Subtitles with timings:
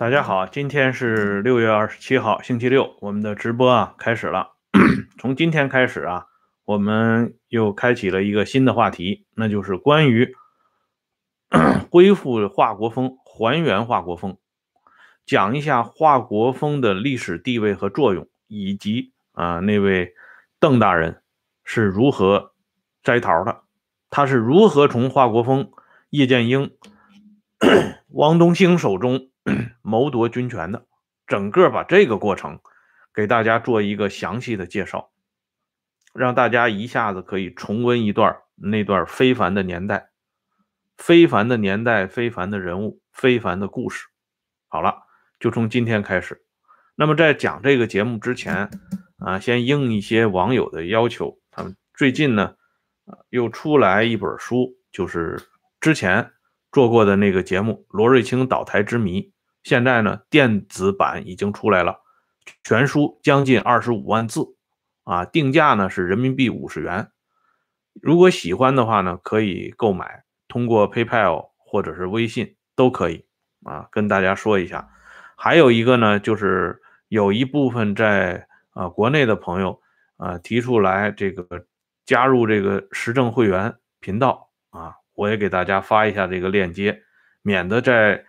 [0.00, 4.52] 大家好，今天是六月二十七号，星期六，我们的直播啊开始了。
[5.20, 6.24] 从今天开始啊，
[6.64, 10.34] 我们又开启了一个新的话题，那就是关于
[11.92, 14.38] 恢复华国锋、还原华国锋，
[15.26, 20.14] 讲一下华国锋的历史地位和作用，以及啊那位
[20.58, 21.20] 邓大人
[21.62, 22.52] 是如何
[23.02, 23.64] 摘桃的，
[24.08, 25.70] 他是如何从华国锋、
[26.08, 26.70] 叶剑英、
[28.12, 29.26] 汪东兴手中。
[29.82, 30.86] 谋夺军权的，
[31.26, 32.60] 整个把这个过程
[33.14, 35.10] 给大家做一个详细的介绍，
[36.12, 40.10] 让大家一下子可以重温一段那段非凡的年代、
[40.98, 44.06] 非凡的年代、非凡的人物、非凡的故事。
[44.68, 45.02] 好了，
[45.38, 46.44] 就从今天开始。
[46.94, 48.70] 那么在讲这个节目之前
[49.18, 52.56] 啊，先应一些网友的要求，他们最近呢，
[53.30, 55.48] 又出来一本书，就是
[55.80, 56.32] 之前。
[56.72, 59.22] 做过的那个节目《罗瑞卿倒台之谜》，
[59.62, 62.00] 现在呢电子版已经出来了，
[62.62, 64.54] 全书将近二十五万字，
[65.04, 67.10] 啊，定价呢是人民币五十元。
[68.00, 73.26] 如果喜欢的话呢，可以购买，通过 PayPal 或者是微信都可以
[73.64, 73.88] 啊。
[73.90, 74.88] 跟大家说一下，
[75.36, 79.80] 还有一个呢，就是有一部分在啊国内的朋友
[80.16, 81.66] 啊提出来这个
[82.06, 84.49] 加入这个时政会员频道。
[85.20, 87.02] 我也给大家发一下这个链接，
[87.42, 88.24] 免得在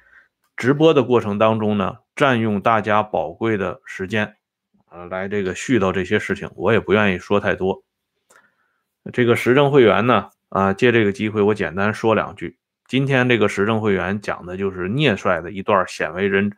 [0.57, 4.35] 直播的过程当中呢，占用大家宝贵的时间，
[4.90, 7.85] 呃，来这个絮叨这些事情，我也不愿意说太多。
[9.13, 12.57] 这个时政会员呢，啊，借这个机会我简单说两句。
[12.88, 16.51] 今天这个时政会员讲的就是聂帅的一段鲜为人，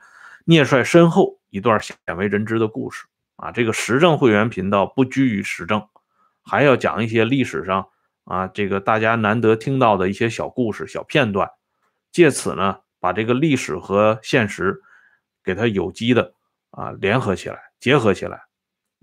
[0.45, 3.05] 聂帅身后一段鲜为人知的故事
[3.35, 3.51] 啊。
[3.51, 5.87] 这个时政会员频道不拘于时政，
[6.41, 7.89] 还要讲一些历史上。
[8.25, 11.49] 啊，这个大家难得听到的一些小故事、小片段，
[12.11, 14.81] 借此呢，把这个历史和现实
[15.43, 16.33] 给它有机的
[16.71, 18.41] 啊联合起来、结合起来，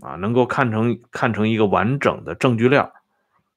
[0.02, 2.90] 啊，能够看成看成一个完整的证据链，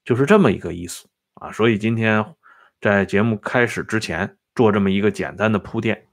[0.04, 1.52] 就是这么一个意思啊。
[1.52, 2.36] 所以今天
[2.82, 6.08] 在节目开始之前做这么一个简单的铺垫。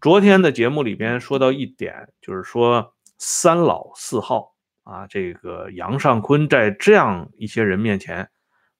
[0.00, 4.54] 昨天的节目里边说到一点，就是说三老四号
[4.84, 8.30] 啊，这个杨尚昆在这样一些人面前。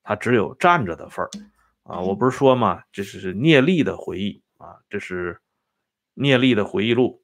[0.03, 1.31] 他只有站着的份儿
[1.83, 2.01] 啊！
[2.01, 5.41] 我不是说嘛，这是聂力的回忆啊，这是
[6.15, 7.23] 聂力的回忆录。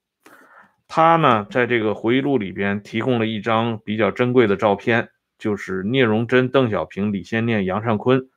[0.88, 8.28] 他呢，在这个回忆录里边提供了一张比较珍贵的照片，就是聂荣臻、邓小平、李先念、杨尚昆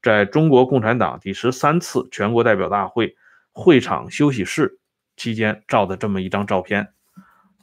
[0.00, 3.16] 在中国共产党第十三次全国代表大会
[3.52, 4.78] 会场休息室
[5.16, 6.94] 期间照的这么一张照片。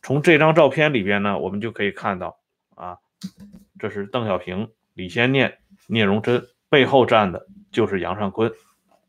[0.03, 2.37] 从这张照片里边呢，我们就可以看到
[2.75, 2.97] 啊，
[3.79, 5.57] 这是邓小平、李先念。
[5.87, 8.51] 聂荣臻背后站的就是杨尚昆，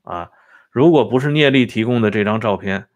[0.03, 0.31] 啊，
[0.71, 2.87] 如果不是聂力提供的这张照片，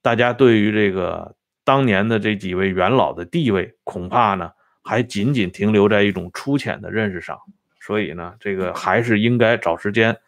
[0.00, 4.52] 大家对于这个当年的这几位元老的地位，恐怕呢
[4.82, 7.38] 还仅仅停留在一种粗浅的认识上。
[7.80, 10.18] 所以呢，这个还是应该找时间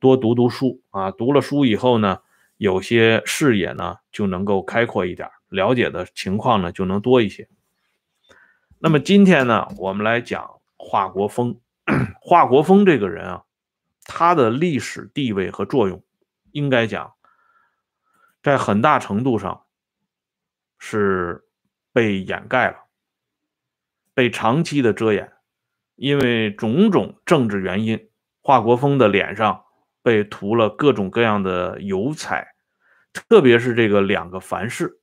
[0.00, 2.18] 多读读书啊，读了书以后呢，
[2.56, 7.48] 有些视野呢就能够开阔一点，了解的情况呢就能多一些。
[8.78, 11.56] 那么今天呢，我们来讲华国锋。
[12.20, 13.44] 华国锋这个人啊，
[14.04, 16.02] 他的历史地位和作用，
[16.52, 17.14] 应该讲，
[18.42, 19.64] 在很大程度上
[20.78, 21.44] 是
[21.92, 22.76] 被掩盖了，
[24.14, 25.32] 被长期的遮掩，
[25.96, 28.08] 因为种种政治原因，
[28.40, 29.64] 华国锋的脸上
[30.02, 32.54] 被涂了各种各样的油彩，
[33.12, 35.00] 特别是这个两个凡是，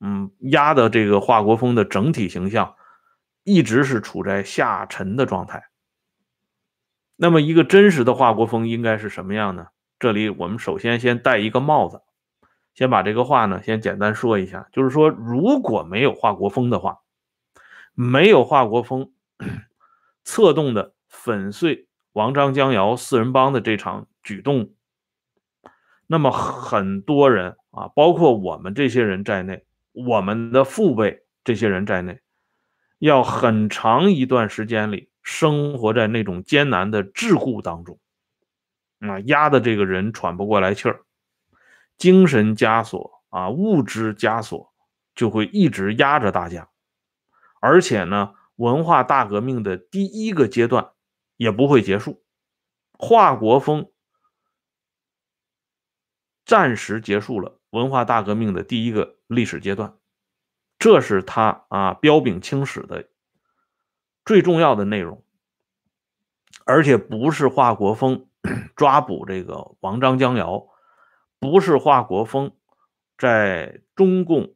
[0.00, 2.74] 嗯，压的这个华国锋的整体形象，
[3.44, 5.67] 一直是处在下沉的状态。
[7.20, 9.66] 那么，一个真实的华国锋应该是什么样呢？
[9.98, 12.00] 这里我们首先先戴一个帽子，
[12.74, 16.98] 先把这个话呢先简单说一下，就是说，如果没有华国锋的话，
[17.92, 19.10] 没有华国锋
[20.22, 24.70] 策动的粉碎王张江瑶四人帮的这场举动，
[26.06, 32.20] 那么很多人啊，包括我们这些人在内，我们的父辈这些人在内，
[33.00, 35.08] 要很长一段时间里。
[35.22, 37.98] 生活在那种艰难的桎梏当中，
[39.00, 41.04] 啊，压的这个人喘不过来气儿，
[41.96, 44.72] 精神枷锁啊，物质枷锁
[45.14, 46.70] 就会一直压着大家，
[47.60, 50.92] 而且呢，文化大革命的第一个阶段
[51.36, 52.22] 也不会结束，
[52.92, 53.90] 华国锋
[56.44, 59.98] 暂时结束了文化大革命的第一个历史阶段，
[60.78, 63.08] 这是他啊彪炳青史的。
[64.28, 65.24] 最重要的内容，
[66.66, 68.26] 而且不是华国锋
[68.76, 70.66] 抓捕这个王张江瑶，
[71.38, 72.52] 不是华国锋
[73.16, 74.52] 在中共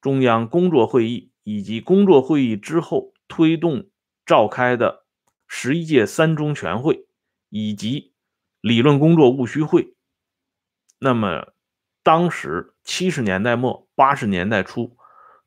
[0.00, 3.90] 中央工作会议以及工作会议之后推动
[4.24, 5.04] 召开的
[5.46, 7.06] 十一届三中全会
[7.50, 8.14] 以及
[8.62, 9.94] 理论工作务虚会，
[10.98, 11.52] 那么
[12.02, 14.96] 当时七十年代末八十年代初，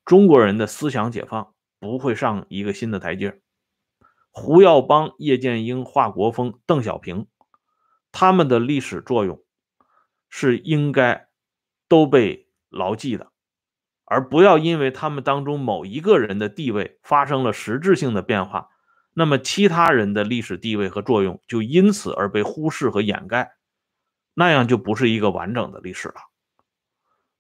[0.06, 3.42] 中国人的思想解放不会上一个新的台阶。
[4.32, 7.28] 胡耀邦、叶剑英、华国锋、邓小平，
[8.12, 9.44] 他们的历史作用
[10.30, 11.28] 是应该
[11.88, 13.32] 都被牢记的，
[14.06, 18.70] 而不要因为他们当中某一个人的地位发生了实质性的变化，
[19.14, 23.56] 那么其他人的历史地位和作用就因此而被忽视和掩盖，
[24.36, 26.16] 那样就不是一个完整的历史了。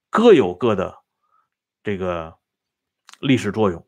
[0.09, 0.97] 各有各的
[1.83, 2.37] 这个
[3.19, 3.87] 历史作用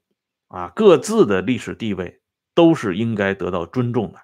[0.51, 2.19] 啊，各自的历史地位。
[2.53, 4.19] 都是应该得到尊重的。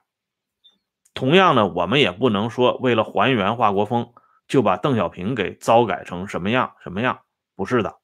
[1.13, 4.13] 同样呢，我们也不能说为了还原华国锋，
[4.49, 7.21] 就把邓小平给糟改成什么样什么样，
[7.55, 8.01] 不是的，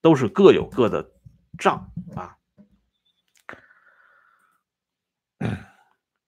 [0.00, 1.10] 都是各有各的
[1.58, 2.36] 账啊。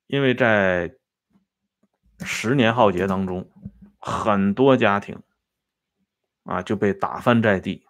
[0.09, 0.97] 因为在
[2.25, 3.49] 十年浩劫当中，
[4.01, 5.23] 很多家庭
[6.43, 7.87] 啊就被打翻在地，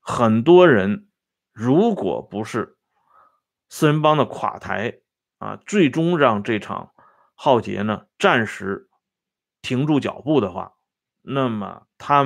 [0.00, 1.08] 很多人
[1.52, 2.76] 如果不是。
[3.74, 4.98] 四人帮的垮台
[5.38, 6.92] 啊，最终让这场
[7.34, 8.90] 浩劫呢暂时
[9.62, 10.74] 停住脚步的话，
[11.22, 12.22] 那么他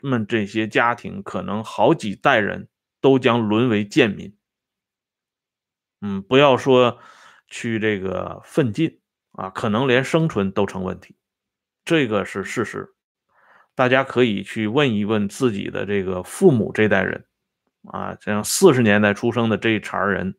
[0.00, 2.68] 们这些家庭可能好几代人
[3.00, 4.36] 都将沦为贱民。
[6.00, 6.98] 嗯，不要说
[7.46, 11.16] 去这个奋进啊，可能连生存都成问题，
[11.84, 12.92] 这个是事实。
[13.76, 17.27] 大家可以去问一问自己的这个父母这代人
[17.84, 20.36] 啊，像四十年代出生的这一茬人。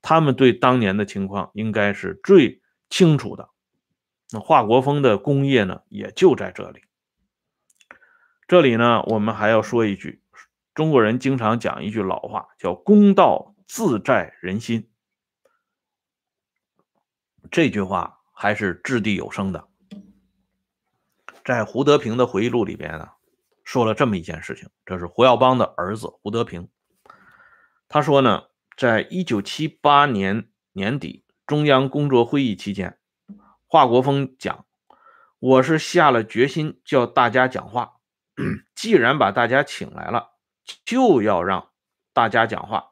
[0.00, 3.50] 他们对当年的情况应该是最清楚的。
[4.30, 6.84] 那华国锋的功业呢，也就在这里。
[8.46, 10.22] 这里呢，我们还要说一句，
[10.72, 14.88] 中国人经常讲一句老话，叫“公道自在人心”。
[17.50, 19.68] 这句话还是掷地有声的。
[21.44, 23.08] 在胡德平的回忆录里边呢，
[23.64, 26.68] 说了这么一件事情，这是胡耀邦的儿子胡德平，
[27.88, 28.44] 他说呢。
[28.76, 32.96] 在一九七八年年底，中央工作会议期间，
[33.66, 34.66] 华国锋讲
[35.40, 37.94] ：“我是下了决心叫大家讲话，
[38.76, 40.28] 既然把大家请来了，
[40.84, 41.70] 就要让
[42.12, 42.90] 大家讲话，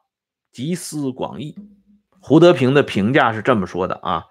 [0.51, 1.55] 集思广益。”
[2.19, 4.25] 胡德平的评价是这么说的啊，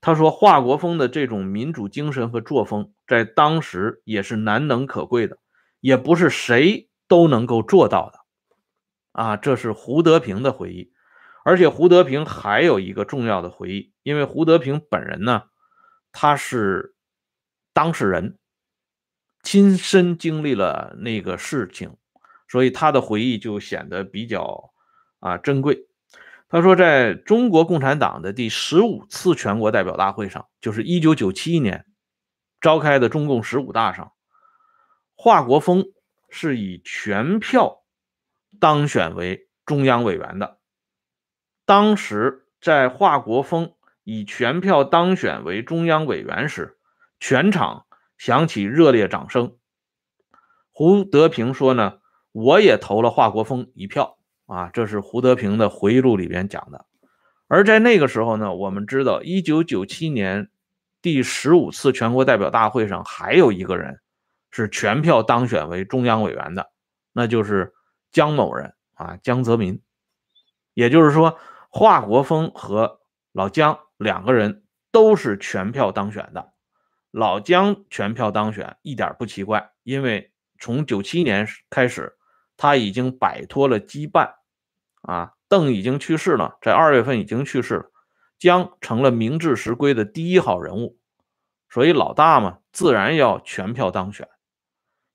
[0.00, 5.38] 他说：“华国锋的这种民主精神和作风，在当时也是难能可贵的，
[5.80, 8.20] 也不是谁都能够做到的。”
[9.14, 10.92] 啊，这是胡德平的回忆，
[11.44, 15.44] 而且胡德平还有一个重要的回忆，因为胡德平本人呢，
[16.10, 16.96] 他是
[17.72, 18.38] 当事人，
[19.44, 21.96] 亲身经历了那个事情，
[22.48, 24.72] 所以他的回忆就显得比较
[25.20, 25.86] 啊珍贵。
[26.48, 31.86] 他说，在中国共产党的第十五次全国代表大会上，就是一九九七年
[32.60, 34.12] 召开的中共十五大上，
[35.14, 35.84] 华国锋
[36.30, 37.83] 是以全票。
[38.60, 40.58] 当选为中央委员的，
[41.64, 43.72] 当时在华国锋
[44.04, 46.76] 以全票当选为中央委员时，
[47.18, 47.86] 全场
[48.18, 49.56] 响起热烈掌声。
[50.70, 51.98] 胡德平说呢，
[52.32, 56.84] 我也投了华国锋一票啊，这是胡德平的回忆录里边讲的。
[57.48, 60.50] 而在那个时候呢，我们知道，一九九七年
[61.00, 64.00] 第十五次全国代表大会上还有一个人
[64.50, 66.70] 是全票当选为中央委员的，
[67.12, 67.72] 那就是。
[68.14, 69.82] 江某人啊，江泽民，
[70.72, 71.36] 也就是说，
[71.68, 73.00] 华国锋和
[73.32, 76.52] 老江两个人都是全票当选的。
[77.10, 82.16] 老江全票当选一点不奇怪，因为从九七年开始，
[82.56, 84.34] 他已经摆脱了羁绊
[85.02, 85.32] 啊。
[85.48, 87.90] 邓已经去世了，在二月份已经去世了，
[88.38, 91.00] 江成了名至实归的第一号人物，
[91.68, 94.28] 所以老大嘛，自然要全票当选。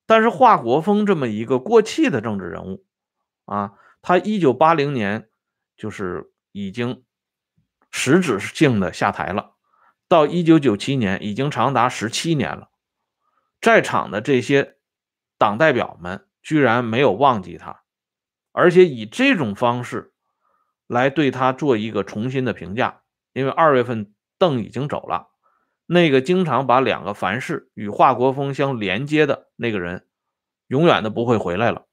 [0.06, 2.86] 但是华国锋这么一个过气的政治人物。
[3.50, 5.27] 啊，他一九八零年
[5.75, 7.03] 就是已经
[7.89, 9.56] 实质性的下台了，
[10.08, 12.70] 到一九九七年已经长达十七年了，
[13.60, 14.77] 在场的这些
[15.39, 17.82] 党代表们居然没有忘记他，
[18.51, 20.13] 而且以这种方式
[20.86, 23.01] 来对他做一个重新的评价，
[23.34, 25.29] 因为二月份邓已经走了，
[25.88, 30.06] 那个经常把两个凡是与华国锋相连接的那个人，
[30.68, 31.88] 永远都不会回来了，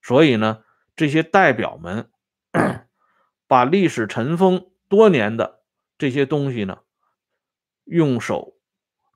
[0.00, 0.62] 所以呢。
[1.00, 2.10] 这些代表们
[3.46, 5.62] 把历史尘封多年的
[5.96, 6.80] 这些东西呢，
[7.84, 8.58] 用手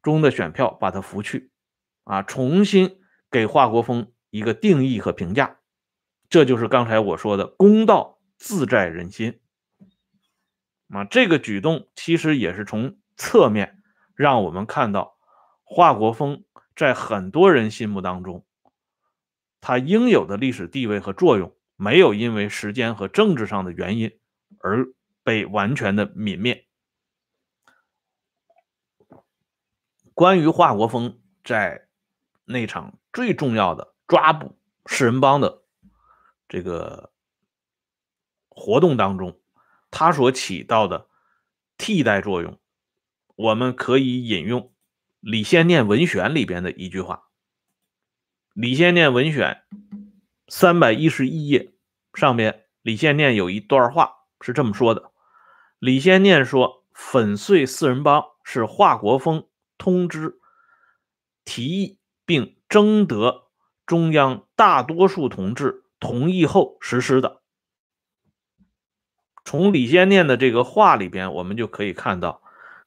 [0.03, 1.53] 中的选票把它拂去，
[2.05, 5.59] 啊，重新给华国锋一个定义和评价。
[6.31, 9.43] 这就是刚才我说的“公道自在人心”。
[10.89, 13.83] 啊，这个举动其实也是从侧面
[14.15, 15.19] 让我们看到
[15.65, 18.47] 华国锋在很多人心目当中，
[19.61, 24.19] 他应有的历史地位和作用，没有因为时间和政治上的原因
[24.59, 24.87] 而
[25.23, 26.67] 被完全的泯灭。
[30.15, 31.89] 关于华国锋在
[32.47, 35.63] 那场最重要的抓捕四人帮的
[36.49, 37.13] 这个
[38.49, 39.39] 活动当中，
[39.91, 41.11] 他所起到的
[41.77, 42.59] 替代作用，
[43.37, 44.63] 我们可以引用
[45.21, 47.17] 《李先念文选》里边的一句话，
[48.55, 49.65] 《李先念文选》
[50.49, 51.74] 三百一十一页
[52.15, 55.11] 上面，李先念有一段话是这么说的：
[55.79, 59.47] 李先念说，粉碎四人帮是华国锋。
[59.77, 60.39] 通知、
[61.45, 63.49] 提议并征得
[63.85, 67.43] 中央大多数同志同意后实施的。
[69.45, 72.41] 从李先念的这个话里边，我们就可以看到，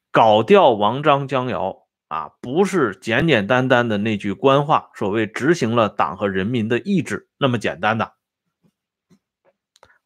[0.10, 8.14] 搞掉王张江瑶啊，不是简简单单的那句官话，所谓执行了党和人民的意志那么简单的，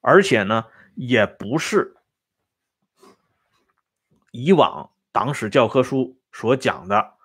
[0.01, 0.65] 而且呢，
[0.95, 1.95] 也不是
[4.31, 6.17] 以往党史教科书。
[6.33, 7.15] 所讲的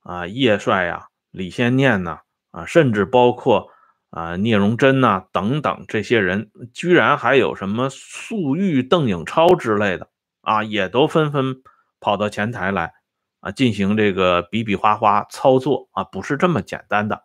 [0.00, 3.70] 啊，叶帅呀，李先念呐，啊，甚至包括
[4.10, 11.62] 啊聂荣臻呐等等这些人，居然还有什么粟裕、邓颖超之类的啊，也都纷纷
[12.00, 12.92] 跑到前台来
[13.38, 17.22] 啊，进行这个比比划划操作啊，不是这么简单的。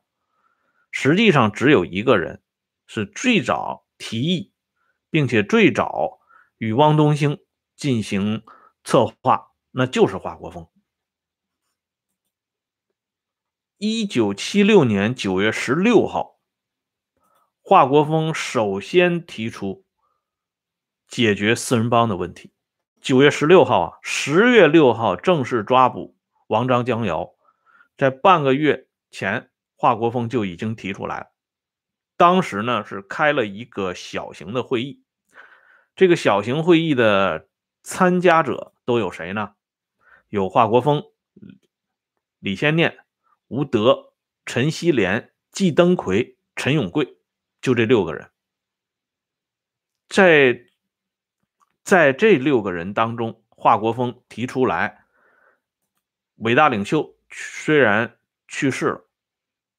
[0.91, 2.43] 实际上，只有一个人
[2.85, 4.50] 是最早提议，
[5.11, 6.19] 并且最早
[6.57, 7.37] 与汪东兴
[7.75, 8.43] 进行
[8.83, 10.67] 策划，那就是华国锋。
[13.77, 16.39] 一九七六年九月十六号，
[17.61, 19.85] 华国锋首先提出
[21.07, 22.53] 解决四人帮的问题。
[23.01, 26.15] 九月十六号啊，十月六号正式抓捕
[26.47, 27.33] 王张江瑶，
[27.97, 31.25] 在半个月前，华国锋就已经提出来了。
[32.21, 35.03] 当时呢是开了一个小型的会议，
[35.95, 37.47] 这个小型会议的
[37.81, 39.55] 参加者都有谁呢？
[40.29, 41.03] 有华国锋、
[42.37, 42.99] 李先念。
[43.47, 44.13] 吴德、
[44.45, 47.17] 陈锡联、季登奎、陈永贵，
[47.59, 48.29] 就这六个人。
[50.07, 50.67] 在
[51.83, 55.05] 在这六个人当中，华国锋提出来，
[56.35, 59.09] 伟大领袖虽然去世了，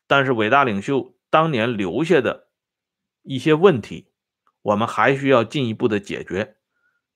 [0.08, 2.49] 但是伟大领袖当年留下的
[3.23, 4.12] 一些问题，
[4.61, 6.57] 我们还需要进一步的解决。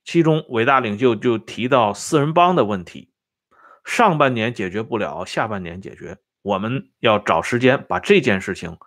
[0.07, 3.13] 其中，伟大领袖就提到四人帮的问题，
[3.85, 6.17] 上半年解决不了，下半年解决。
[6.41, 8.79] 我们要找时间把这件事情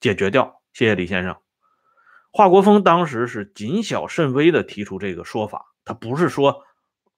[0.00, 0.62] 解决掉。
[0.72, 1.36] 谢谢李先生。
[2.32, 6.62] 华国锋当时是谨小慎微的提出这个说法，他不是说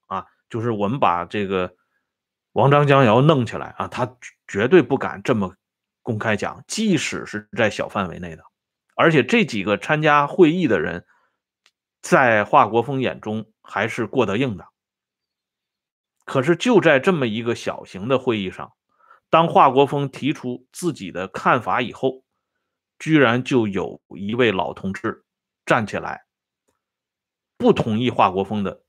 [0.09, 1.77] 啊，就是我们把这个
[2.51, 4.17] 王张江瑶弄起来啊，他
[4.49, 5.55] 绝对不敢这么
[6.03, 8.43] 公开讲，即使是在小范围内的。
[8.95, 11.07] 而且这几个参加会议的人，
[12.03, 14.67] 在华国锋眼中还是过得硬的。
[16.25, 18.73] 可是就在这么一个小型的会议上。
[19.31, 22.25] 当华国锋提出自己的看法以后，
[22.99, 25.25] 居然就有一位老同志
[25.65, 26.25] 站起来，
[27.57, 28.83] 不同意华国锋的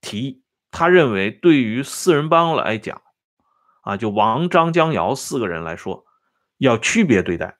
[0.00, 0.42] 提议。
[0.72, 3.00] 他认为，对于四人帮来讲，
[3.82, 6.04] 啊，就王张江姚四个人来说，
[6.58, 7.58] 要区别对待。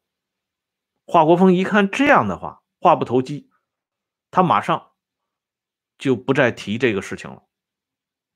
[1.06, 3.50] 华国锋一看这样的话，话不投机，
[4.30, 4.92] 他马上
[5.98, 7.42] 就不再提这个事情了。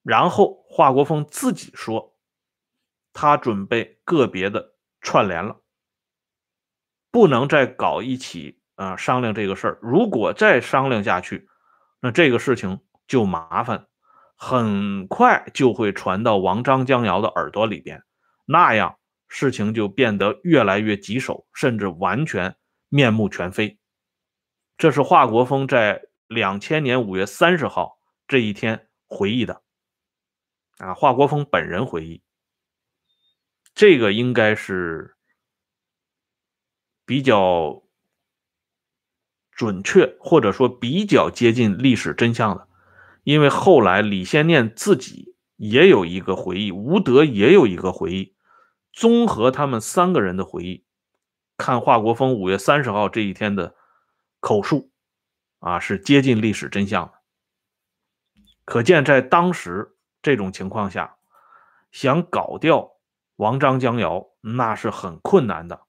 [0.03, 2.15] 然后华国锋自己说。
[3.15, 5.63] 他准备个别的串联了，
[7.11, 9.79] 不能再搞一起啊商量这个事儿。
[9.83, 11.49] 如果再商量下去，
[12.01, 13.89] 那这个事情就麻烦，
[14.37, 18.05] 很快就会传到王张江瑶的耳朵里边，
[18.45, 22.57] 那样事情就变得越来越棘手，甚至完全
[22.89, 23.79] 面目全非。
[24.77, 29.63] 这是华国锋在两千年五月三十号这一天回忆的，
[30.79, 32.23] 啊，华国锋本人回忆。
[33.75, 35.17] 这个应该是
[37.05, 37.85] 比较
[39.53, 42.69] 准确，或者说比较接近历史真相的，
[43.25, 48.37] 因为后来李先念自己也有一个回忆，吴德也有一个回忆，
[48.93, 50.85] 综合他们三个人的回忆，
[51.57, 53.75] 看华国锋五月三十号这一天的
[54.41, 54.91] 口述，
[55.61, 57.13] 啊，是接近历史真相的。
[58.65, 61.17] 可见在当时这种情况下，
[61.91, 62.93] 想搞掉。
[63.37, 65.83] 王张江瑶那是很困难的，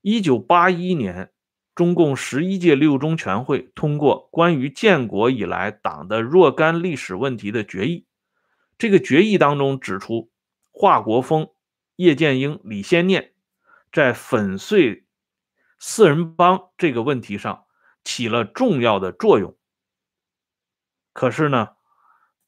[0.00, 1.32] 一九八一年，
[1.74, 8.06] 中共十一届六中全会通过关于建国以来党的若干历史问题的决议。
[8.78, 10.30] 这个决议当中指出，
[10.70, 11.48] 华国锋、
[11.96, 13.34] 叶剑英、李先念
[13.92, 15.06] 在粉碎
[15.78, 17.64] 四人帮这个问题上
[18.02, 19.56] 起了重要的作用。
[21.12, 21.70] 可是呢，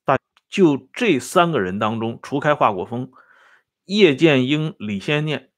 [0.04, 3.10] 大就这三个人当中，除开华国锋、
[3.84, 5.50] 叶剑英、李先念。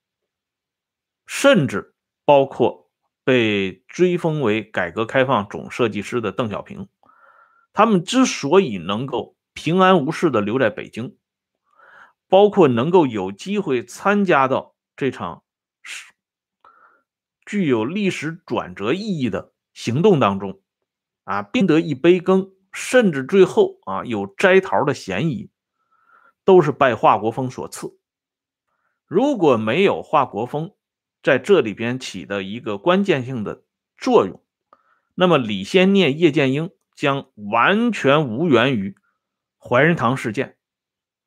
[1.30, 2.90] 甚至包括
[3.23, 6.88] 被追封为改革开放总设计师的邓小平，
[7.75, 11.17] 他们之所以能够平安无事的留在北京，
[12.28, 15.42] 包括能够有机会参加到这场
[17.47, 20.61] 具有历史转折意义的行动当中，
[21.25, 25.50] 啊，并得一杯羹，甚至最后啊有摘桃的嫌疑，
[26.44, 27.99] 都是拜华国锋所赐。
[29.06, 30.75] 如果没有华国锋，
[31.23, 33.64] 在这里边起的一个关键性的
[33.97, 34.44] 作用，
[35.14, 38.94] 那么李先念、叶剑英将完全无缘于
[39.58, 40.57] 怀仁堂事件，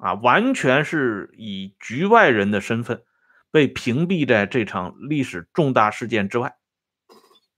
[0.01, 3.03] 啊，完全是以局外人的身份
[3.51, 6.57] 被屏蔽在这场历史重大事件之外。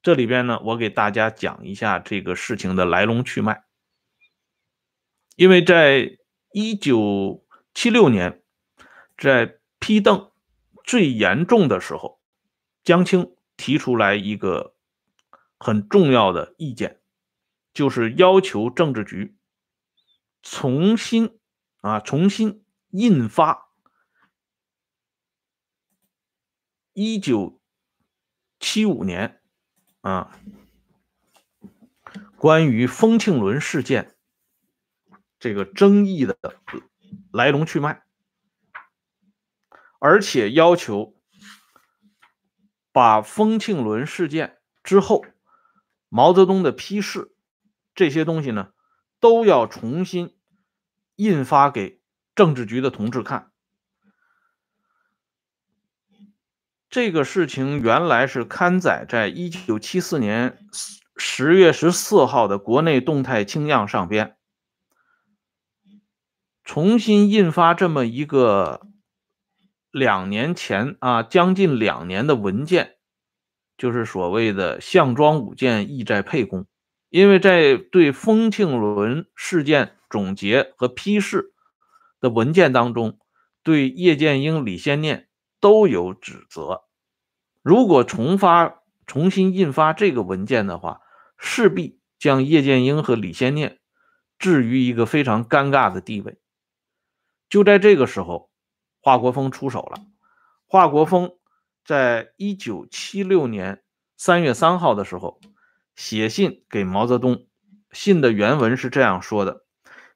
[0.02, 3.64] 这里边呢，我给大家讲一下这个事情的来龙去脉，
[5.38, 6.18] 因为在
[6.52, 8.44] 一九七六年，
[9.18, 10.30] 在批邓
[10.84, 12.22] 最严重的时候。
[12.84, 14.76] 江青提出来一个
[15.58, 17.00] 很重要的意见，
[17.74, 19.38] 就是要求政治局
[20.42, 21.40] 重新
[21.84, 23.70] 啊重新印发
[26.94, 27.60] 一九
[28.60, 29.42] 七五年
[30.00, 30.40] 啊
[32.38, 34.16] 关于丰庆轮事件
[35.40, 36.38] 这个争议的
[37.32, 38.04] 来龙去脉，
[40.00, 41.16] 而且要求。
[42.96, 45.26] 把丰庆轮事件之后，
[46.10, 47.36] 毛泽东的批示
[47.96, 48.72] 这些东西呢，
[49.20, 50.38] 都要重新
[51.16, 52.02] 印发给
[52.36, 53.52] 政治局的同志看。
[56.90, 60.58] 这个事情原来是刊载在一九七四年
[61.16, 64.36] 十月十四号的国内动态清样上边，
[66.64, 68.82] 重新印发这么一个。
[69.92, 72.96] 两年前啊，将近两年的文件，
[73.78, 76.66] 就是所谓的“项庄舞剑，意在沛公”。
[77.14, 81.56] 因为在对丰庆伦事件总结和批示
[82.20, 83.18] 的文件当中，
[83.64, 85.28] 对叶剑英、李先念
[85.60, 86.84] 都有指责。
[87.64, 91.02] 如果重发、重新印发这个文件的话，
[91.40, 93.80] 势必将叶剑英和李先念
[94.38, 96.38] 置于一个非常尴尬的地位。
[97.50, 98.52] 就在这个时候。
[99.06, 100.00] 华国锋出手了。
[100.66, 101.34] 华国锋
[101.84, 103.84] 在一九七六年
[104.16, 105.42] 三月三号的时候
[105.94, 107.46] 写信给毛泽东，
[107.92, 109.63] 信的原文是这样说的：“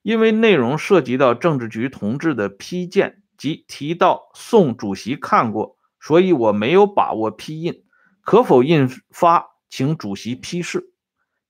[0.07, 7.83] 因为内容涉及到政治局同志的批件及提到宋主席看过，所以我没有把握批印。
[8.21, 10.93] 可否印发，请主席批示。”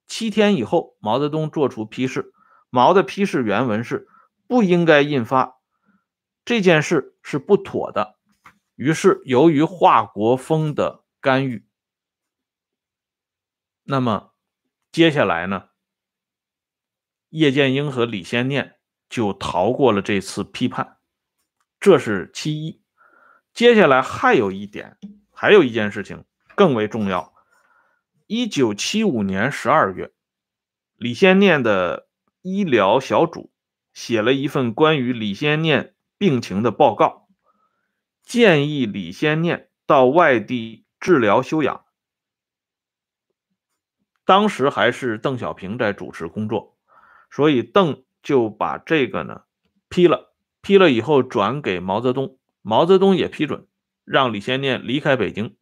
[0.08, 2.32] 七天以后，毛泽东作出批示。
[2.68, 4.08] 毛的批示原文是
[4.48, 5.60] ：“不应该印发。”
[6.44, 8.16] 这件事是不妥的，
[8.74, 11.64] 于是由于华国锋的干预，
[13.84, 14.32] 那么
[14.90, 15.68] 接下来呢，
[17.30, 18.76] 叶剑英和李先念
[19.08, 20.98] 就逃过了这次批判，
[21.80, 22.82] 这是其一。
[23.52, 24.98] 接下来还有一点，
[25.30, 27.34] 还有一件事情更为重要。
[28.26, 30.12] 一九七五年十二月，
[30.96, 32.08] 李先念的
[32.42, 33.52] 医疗小组
[33.92, 35.94] 写了一份关于李先念。
[36.20, 37.28] 病情的报告
[38.24, 41.84] 建议李先念到外地治疗休养。
[44.24, 46.76] 当时还是邓小平在主持工作，
[47.30, 49.42] 所以邓就把这个呢
[49.88, 53.66] 批了，批了以后转给毛泽东，毛泽东也批准
[54.04, 55.56] 让李先念离开北京。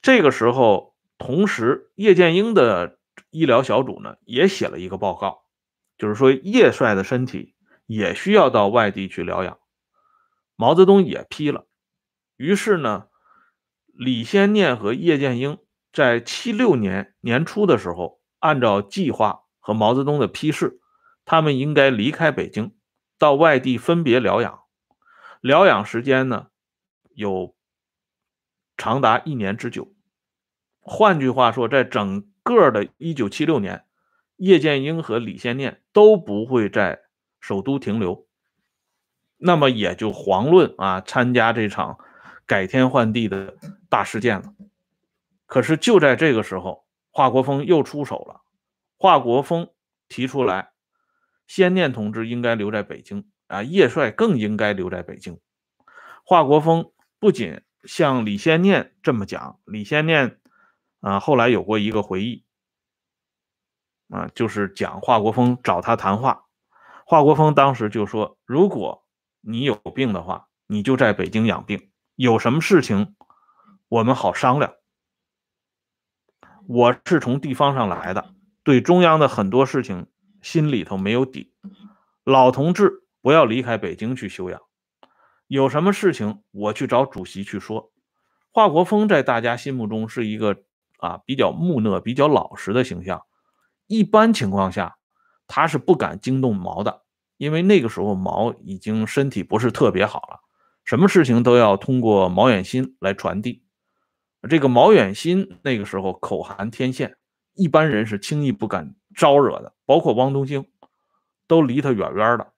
[0.00, 2.98] 这个时候，同时叶剑英的
[3.30, 5.44] 医疗小组呢也写了一个报告，
[5.98, 7.54] 就是说叶帅的身体。
[7.86, 9.58] 也需要到外地去疗养，
[10.56, 11.66] 毛泽东也批了。
[12.36, 13.08] 于是呢，
[13.92, 15.58] 李先念和叶剑英
[15.92, 20.78] 在七六年年初的时候，按照计划和毛泽东的批示，
[21.24, 22.74] 他们应该离开北京，
[23.16, 24.60] 到外地分别疗养。
[25.40, 26.48] 疗养时间呢，
[27.14, 27.54] 有
[28.76, 29.94] 长达一年之久。
[30.80, 33.86] 换句话说，在整个的一九七六年，
[34.36, 37.00] 叶剑英和李先念都不会在。
[37.44, 38.28] 首都停留，
[39.36, 41.98] 那么也就遑论啊参加这场
[42.46, 43.56] 改天换地的
[43.88, 44.54] 大事件了。
[45.46, 48.42] 可是就在这个时候，华国锋又出手了。
[49.02, 49.68] 华国锋
[50.08, 50.70] 提出来，
[51.48, 55.40] 先念同志应该留在北京啊，叶帅更应该留在北京。
[56.24, 60.38] 华国锋不仅像李先念这么讲，李先念
[61.00, 62.44] 啊后来有过一个回忆
[64.08, 66.44] 啊，就是讲华国锋找他谈话，
[67.04, 69.04] 华国锋当时就说：“如果
[69.40, 73.16] 你有病的话，你就在北京养病，有什么事情
[73.88, 74.74] 我们好商量。
[76.68, 78.31] 我是从地方上来的，
[78.64, 80.06] 对中央的很多事情
[80.40, 81.52] 心里头没有底，
[82.24, 84.60] 老同志不要离开北京去休养。”
[85.48, 87.92] 有什么事情，我去找主席去说。
[88.50, 90.56] 华国锋在大家心目中是一个
[90.98, 93.22] 啊比较木讷、比较老实的形象。
[93.86, 94.96] 一般情况下，
[95.46, 97.02] 他是不敢惊动毛的，
[97.36, 100.40] 因为那个时候毛已经身体不是特别好了，
[100.84, 103.62] 什么事情都要通过毛远新来传递。
[104.48, 107.16] 这个毛远新那个时候口含天线，
[107.54, 110.66] 一般人是轻易不敢招惹的，包括汪东兴
[111.46, 112.52] 都离他远远的。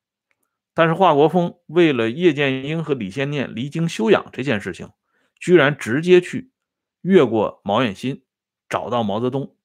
[0.72, 4.90] 但是华国锋为了叶剑英和李先念离京休养这件事情，
[5.38, 6.52] 居然直接去
[7.00, 8.24] 越过毛远新，
[8.68, 9.56] 找到毛泽东。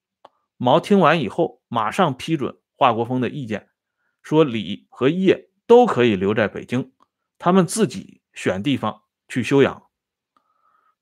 [0.57, 3.69] 毛听完以后，马上批准华国锋的意见，
[4.21, 6.91] 说李和叶都可以留在北京，
[7.37, 9.83] 他们自己选地方去休养。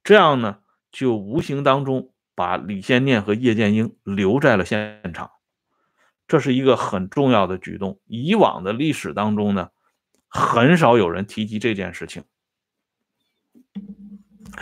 [0.04, 0.60] 这样呢，
[0.92, 5.32] 就无形当中把李先念和叶剑英留在了现场。
[6.26, 8.00] 这是一个很重要的举动。
[8.06, 9.72] 以往的历史当中呢。
[10.30, 12.26] 很少有人提及这件事情，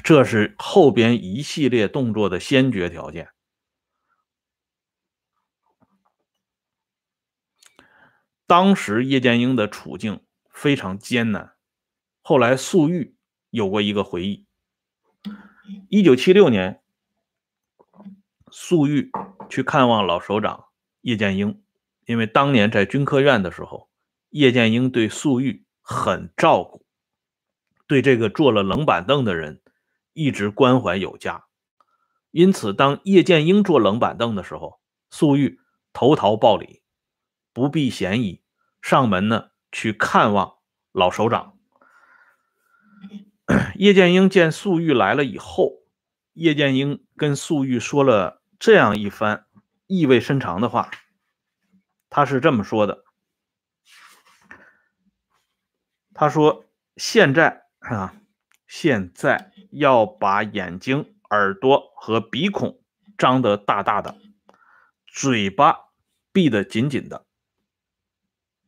[0.03, 3.29] 这是后边一系列动作的先决条件。
[8.45, 11.55] 当时叶剑英的处境非常艰难，
[12.21, 13.17] 后来粟裕
[13.49, 14.45] 有过一个回忆：
[15.89, 16.83] 一九七六年，
[18.57, 19.11] 粟裕
[19.49, 20.67] 去看望老首长
[21.01, 21.61] 叶剑英，
[22.05, 23.89] 因为当年在军科院的时候。
[24.29, 26.85] 叶剑英对粟裕很照顾，
[27.85, 29.61] 对这个坐了冷板凳的人
[30.13, 31.45] 一直关怀有加。
[32.31, 35.59] 因此，当叶剑英坐冷板凳的时候，粟裕
[35.91, 36.81] 投桃报李，
[37.51, 38.41] 不避嫌疑，
[38.81, 40.55] 上门呢去看望
[40.93, 41.57] 老首长。
[43.75, 45.83] 叶剑英见粟裕来了以后，
[46.33, 49.45] 叶剑英跟粟裕说了这样一番
[49.87, 50.89] 意味深长的话，
[52.09, 53.03] 他是这么说的。
[56.13, 56.65] 他说
[56.95, 58.15] ：“现在啊，
[58.67, 62.81] 现在要把眼睛、耳朵和鼻孔
[63.17, 64.17] 张得大大的，
[65.05, 65.75] 嘴巴
[66.31, 67.25] 闭得紧紧的。”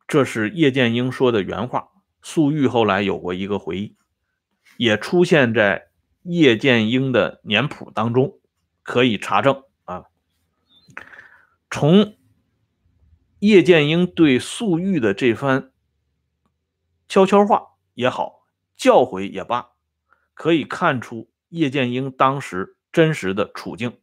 [0.07, 1.89] 这是叶剑英说的原话。
[2.21, 3.95] 粟裕后来有过一个回忆，
[4.75, 5.91] 也出现在
[6.23, 8.41] 叶剑英的年谱当中，
[8.83, 9.63] 可以查证。
[11.69, 12.17] 从
[13.39, 15.71] 叶剑英对粟裕的这番。
[17.07, 19.71] 悄悄话也好，教诲也罢，
[20.33, 24.01] 可以看出叶剑英当时真实的处境。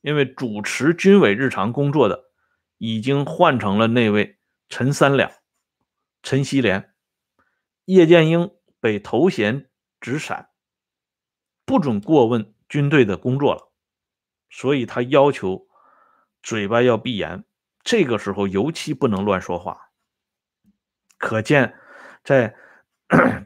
[0.00, 2.30] 因为主持军委日常工作的
[2.78, 5.30] 已经换成了那位陈三两、
[6.22, 6.94] 陈锡联，
[7.84, 9.68] 叶剑英被头衔
[10.00, 10.50] 直闪，
[11.64, 13.72] 不准过问军队的工作了，
[14.50, 15.65] 所以他要求
[16.46, 17.42] 嘴巴要闭严，
[17.82, 19.90] 这个时候尤其不能乱说话。
[21.18, 21.74] 可见。
[22.26, 22.56] 在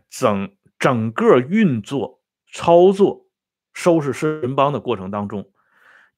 [0.08, 3.26] 整整个运作、操作、
[3.74, 5.52] 收拾四人帮的过程当中，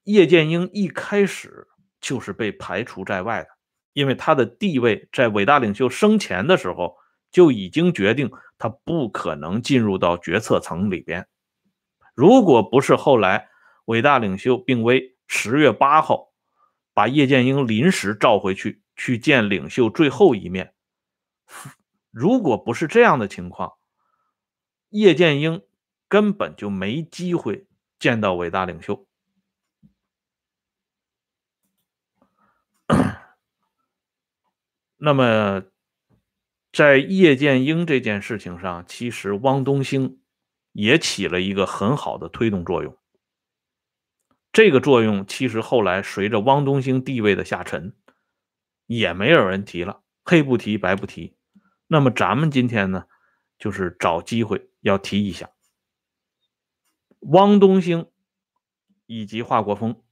[0.04, 1.66] 叶剑英一开始
[2.00, 3.48] 就是被排除在外的，
[3.94, 6.96] 因为他的地位在伟大领袖生前的时候
[7.32, 11.26] 就已经决定他不可能进入到决策层里边。
[12.14, 13.48] 如果不是后来
[13.86, 16.31] 伟大领袖病危，十月八号
[16.94, 20.74] 把叶剑英临时召回去去见领袖最后一面。
[22.10, 23.72] 如果不是这样的情况，
[24.90, 25.62] 叶剑英
[26.08, 27.66] 根本就没机会
[27.98, 29.06] 见到伟大领袖。
[34.98, 35.62] 那么，
[36.72, 40.20] 在叶剑英这件事情上，其实汪东兴
[40.72, 42.96] 也起了一个很好的推动作用。
[44.52, 47.96] 这个作用其实后来随着汪东兴地位的下沉，
[48.86, 51.36] 也没有人提了，黑不提白不提。
[51.86, 53.06] 那么咱们今天呢，
[53.58, 55.50] 就是找机会要提一下
[57.20, 58.10] 汪东兴
[59.06, 60.02] 以及华国锋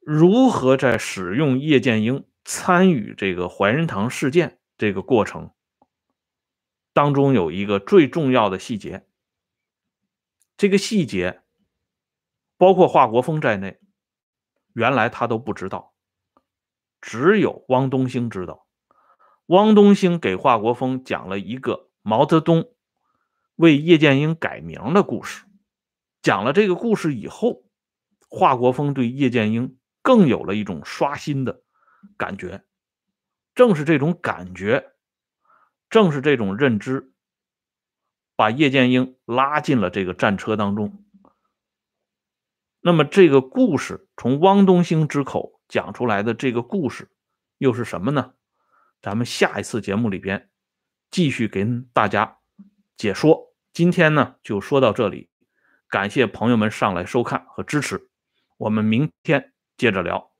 [0.00, 5.50] 如何在使用叶剑英参与这个怀仁堂事件这个过程
[6.92, 9.06] 当中有一个最重要的细节，
[10.56, 11.42] 这个细节，
[12.58, 13.80] 包括华国锋在内，
[14.74, 15.94] 原来他都不知道，
[17.00, 18.66] 只有汪东兴知道。
[19.46, 22.70] 汪东兴给华国锋讲了一个毛泽东
[23.56, 25.46] 为叶剑英改名的故事。
[26.20, 27.62] 讲了这个故事以后，
[28.28, 31.62] 华国锋对叶剑英更有了一种刷新的
[32.18, 32.64] 感觉。
[33.54, 34.92] 正是这种感觉，
[35.88, 37.12] 正是这种认知，
[38.36, 41.04] 把叶剑英拉进了这个战车当中。
[42.88, 47.10] 那么，这个故事从汪东兴之口讲出来的这个故事，
[47.58, 48.32] 又是什么呢？
[49.02, 50.48] 咱们下一次节目里边
[51.10, 52.38] 继续跟大家
[52.96, 53.54] 解说。
[53.74, 55.28] 今天呢，就说到这里，
[55.86, 58.08] 感谢朋友们上来收看和支持，
[58.56, 60.32] 我们明天接着聊，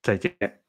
[0.00, 0.59] 再见。